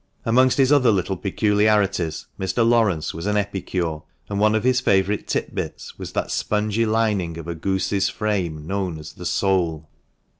[0.25, 2.67] Amongst his other little peculiarities Mr.
[2.67, 7.37] Laurence was an epicure, and one of his favourite tit bits was that spongy lining
[7.37, 9.87] of a goose's frame known as the soul.